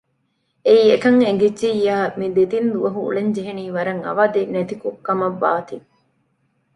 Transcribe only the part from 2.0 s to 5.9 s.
މި ދެތިން ދުވަހު އުޅެންޖެހޭނީ ވަރަށް އަވަދިނެތި ކޮށް ކަމަށް ވާތީ